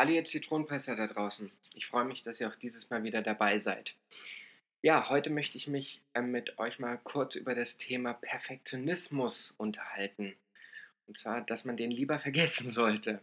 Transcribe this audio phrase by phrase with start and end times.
[0.00, 1.52] Hallo ihr Zitronenpresser da draußen.
[1.74, 3.94] Ich freue mich, dass ihr auch dieses Mal wieder dabei seid.
[4.80, 10.34] Ja, heute möchte ich mich äh, mit euch mal kurz über das Thema Perfektionismus unterhalten.
[11.06, 13.20] Und zwar, dass man den lieber vergessen sollte.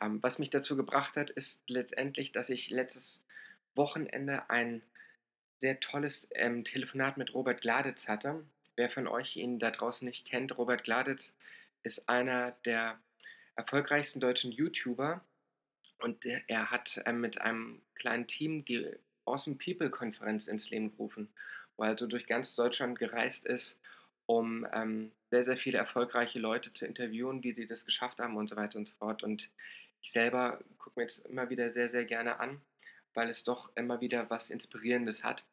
[0.00, 3.20] Ähm, was mich dazu gebracht hat, ist letztendlich, dass ich letztes
[3.74, 4.82] Wochenende ein
[5.58, 8.44] sehr tolles ähm, Telefonat mit Robert Gladitz hatte.
[8.76, 11.32] Wer von euch ihn da draußen nicht kennt, Robert Gladitz
[11.82, 13.00] ist einer der
[13.56, 15.24] erfolgreichsten deutschen YouTuber
[15.98, 18.86] und er hat ähm, mit einem kleinen Team die
[19.24, 21.28] Awesome People Konferenz ins Leben gerufen,
[21.76, 23.78] wo er also durch ganz Deutschland gereist ist,
[24.26, 28.48] um ähm, sehr, sehr viele erfolgreiche Leute zu interviewen, wie sie das geschafft haben und
[28.48, 29.22] so weiter und so fort.
[29.22, 29.50] Und
[30.02, 32.60] ich selber gucke mir jetzt immer wieder sehr, sehr gerne an,
[33.14, 35.44] weil es doch immer wieder was Inspirierendes hat.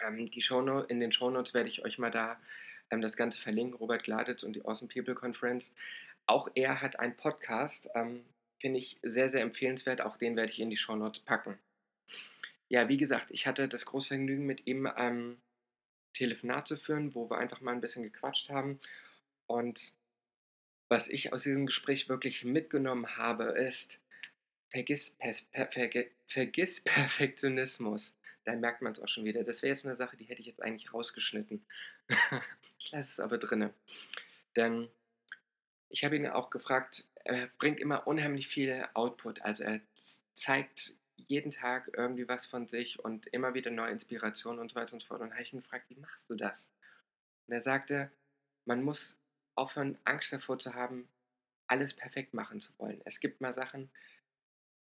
[0.00, 2.40] Ähm, die Shownote, in den Shownotes werde ich euch mal da
[2.90, 5.72] ähm, das Ganze verlinken, Robert Gladitz und die Awesome People Conference.
[6.26, 8.24] Auch er hat einen Podcast, ähm,
[8.60, 10.00] Finde ich sehr, sehr empfehlenswert.
[10.00, 11.58] Auch den werde ich in die Show Notes packen.
[12.68, 15.38] Ja, wie gesagt, ich hatte das große Vergnügen, mit ihm ähm,
[16.14, 18.80] Telefonat zu führen, wo wir einfach mal ein bisschen gequatscht haben.
[19.46, 19.92] Und
[20.88, 23.98] was ich aus diesem Gespräch wirklich mitgenommen habe, ist,
[24.70, 25.14] vergiss,
[25.52, 25.90] per, per,
[26.26, 28.12] vergiss Perfektionismus.
[28.44, 29.42] Da merkt man es auch schon wieder.
[29.42, 31.64] Das wäre jetzt eine Sache, die hätte ich jetzt eigentlich rausgeschnitten.
[32.78, 33.74] ich lasse es aber drinne.
[34.54, 34.88] Denn
[35.88, 39.42] ich habe ihn auch gefragt, er bringt immer unheimlich viel Output.
[39.42, 39.80] Also er
[40.34, 44.92] zeigt jeden Tag irgendwie was von sich und immer wieder neue Inspirationen und so weiter
[44.92, 45.20] und so fort.
[45.20, 46.68] Und habe ich ihn gefragt, wie machst du das?
[47.46, 48.10] Und er sagte,
[48.64, 49.16] man muss
[49.54, 51.08] aufhören, Angst davor zu haben,
[51.66, 53.00] alles perfekt machen zu wollen.
[53.04, 53.90] Es gibt mal Sachen,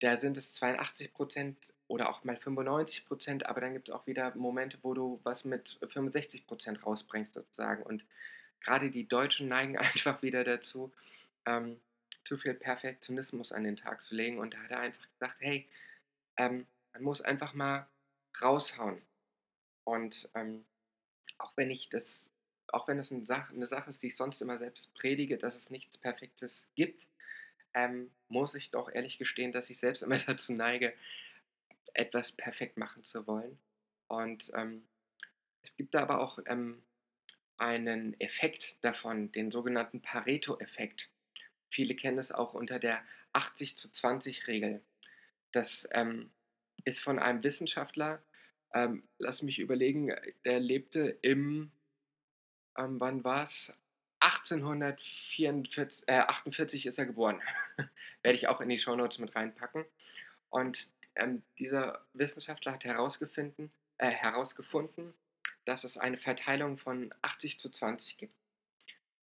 [0.00, 1.56] da sind es 82 Prozent
[1.86, 5.44] oder auch mal 95 Prozent, aber dann gibt es auch wieder Momente, wo du was
[5.44, 7.82] mit 65 Prozent rausbringst sozusagen.
[7.82, 8.04] Und
[8.60, 10.92] gerade die Deutschen neigen einfach wieder dazu,
[11.46, 11.80] ähm,
[12.24, 14.38] zu viel Perfektionismus an den Tag zu legen.
[14.38, 15.68] Und da hat er einfach gesagt, hey,
[16.36, 17.86] ähm, man muss einfach mal
[18.40, 19.02] raushauen.
[19.84, 20.64] Und ähm,
[21.38, 22.24] auch wenn ich das,
[22.68, 25.56] auch wenn es eine Sache, eine Sache ist, die ich sonst immer selbst predige, dass
[25.56, 27.06] es nichts Perfektes gibt,
[27.74, 30.94] ähm, muss ich doch ehrlich gestehen, dass ich selbst immer dazu neige,
[31.92, 33.58] etwas perfekt machen zu wollen.
[34.08, 34.86] Und ähm,
[35.62, 36.82] es gibt da aber auch ähm,
[37.56, 41.08] einen Effekt davon, den sogenannten Pareto-Effekt.
[41.74, 43.02] Viele kennen es auch unter der
[43.32, 44.80] 80 zu 20 Regel.
[45.50, 46.30] Das ähm,
[46.84, 48.22] ist von einem Wissenschaftler,
[48.72, 50.14] ähm, lass mich überlegen,
[50.44, 51.72] der lebte im,
[52.78, 53.72] ähm, wann war es?
[54.20, 57.42] 1848 äh, 48 ist er geboren.
[58.22, 59.84] Werde ich auch in die Shownotes mit reinpacken.
[60.50, 65.12] Und ähm, dieser Wissenschaftler hat herausgefunden, äh, herausgefunden,
[65.64, 68.34] dass es eine Verteilung von 80 zu 20 gibt.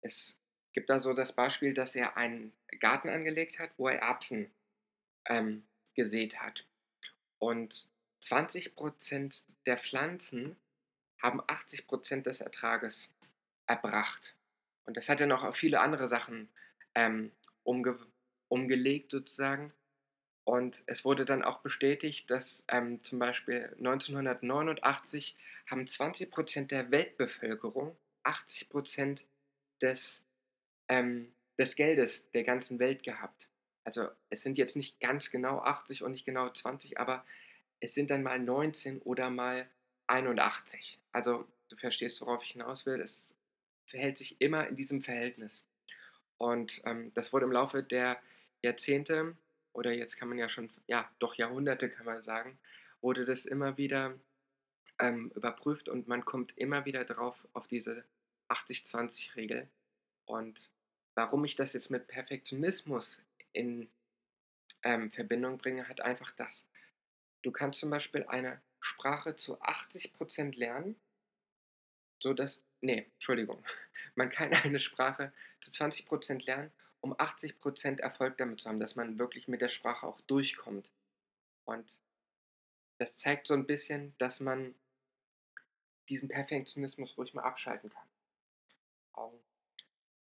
[0.00, 0.36] Es
[0.72, 4.50] gibt da so das Beispiel, dass er einen Garten angelegt hat, wo er Erbsen
[5.26, 6.66] ähm, gesät hat.
[7.38, 7.88] Und
[8.22, 10.56] 20% der Pflanzen
[11.20, 13.10] haben 80% des Ertrages
[13.66, 14.34] erbracht.
[14.84, 16.48] Und das hat er noch auf viele andere Sachen
[16.94, 17.98] ähm, umge
[18.48, 19.72] umgelegt sozusagen.
[20.44, 25.36] Und es wurde dann auch bestätigt, dass ähm, zum Beispiel 1989
[25.70, 29.22] haben 20% der Weltbevölkerung 80%
[29.80, 30.22] des
[30.88, 33.48] ähm, des Geldes der ganzen Welt gehabt.
[33.84, 37.24] Also es sind jetzt nicht ganz genau 80 und nicht genau 20, aber
[37.80, 39.68] es sind dann mal 19 oder mal
[40.06, 40.98] 81.
[41.12, 43.00] Also du verstehst, worauf ich hinaus will.
[43.00, 43.34] Es
[43.86, 45.64] verhält sich immer in diesem Verhältnis.
[46.38, 48.20] Und ähm, das wurde im Laufe der
[48.62, 49.36] Jahrzehnte
[49.72, 52.58] oder jetzt kann man ja schon, ja, doch Jahrhunderte kann man sagen,
[53.00, 54.14] wurde das immer wieder
[54.98, 58.04] ähm, überprüft und man kommt immer wieder drauf auf diese
[58.48, 59.68] 80-20-Regel.
[60.32, 60.70] Und
[61.14, 63.18] warum ich das jetzt mit Perfektionismus
[63.52, 63.90] in
[64.82, 66.66] ähm, Verbindung bringe, hat einfach das.
[67.42, 70.98] Du kannst zum Beispiel eine Sprache zu 80% lernen,
[72.18, 73.62] so dass, nee, Entschuldigung,
[74.14, 79.18] man kann eine Sprache zu 20% lernen, um 80% Erfolg damit zu haben, dass man
[79.18, 80.88] wirklich mit der Sprache auch durchkommt.
[81.66, 81.86] Und
[82.96, 84.74] das zeigt so ein bisschen, dass man
[86.08, 88.08] diesen Perfektionismus ruhig mal abschalten kann.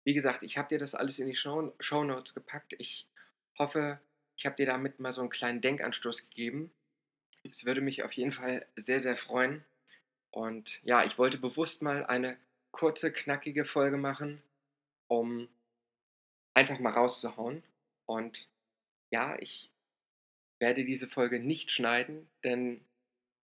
[0.04, 2.74] Wie gesagt, ich habe dir das alles in die Show, Show Notes gepackt.
[2.80, 3.08] Ich
[3.58, 4.00] hoffe,
[4.38, 6.72] ich habe dir damit mal so einen kleinen Denkanstoß gegeben.
[7.44, 9.64] Es würde mich auf jeden Fall sehr, sehr freuen.
[10.32, 12.38] Und ja, ich wollte bewusst mal eine
[12.72, 14.42] kurze, knackige Folge machen,
[15.08, 15.48] um
[16.54, 17.64] einfach mal rauszuhauen.
[18.06, 18.48] Und
[19.12, 19.70] ja, ich
[20.60, 22.82] werde diese Folge nicht schneiden, denn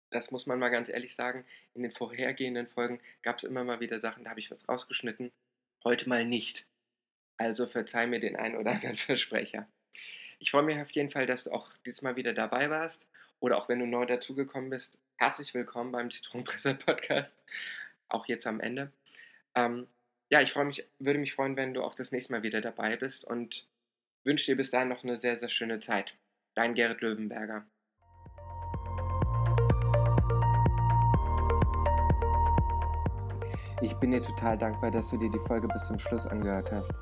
[0.09, 3.79] das muss man mal ganz ehrlich sagen, in den vorhergehenden Folgen gab es immer mal
[3.79, 5.31] wieder Sachen, da habe ich was rausgeschnitten.
[5.85, 6.65] Heute mal nicht.
[7.37, 9.67] Also verzeih mir den einen oder anderen Versprecher.
[10.39, 13.05] Ich freue mich auf jeden Fall, dass du auch diesmal wieder dabei warst.
[13.41, 17.35] Oder auch wenn du neu dazugekommen bist, herzlich willkommen beim Zitronenpresser Podcast.
[18.07, 18.93] Auch jetzt am Ende.
[19.55, 19.87] Ähm,
[20.29, 22.95] ja, ich freue mich, würde mich freuen, wenn du auch das nächste Mal wieder dabei
[22.95, 23.67] bist und
[24.23, 26.15] wünsche dir bis dahin noch eine sehr, sehr schöne Zeit.
[26.55, 27.65] Dein Gerrit Löwenberger.
[33.83, 36.93] Ich bin dir total dankbar, dass du dir die Folge bis zum Schluss angehört hast.